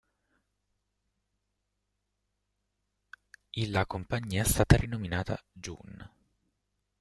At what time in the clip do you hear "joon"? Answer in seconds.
5.51-6.11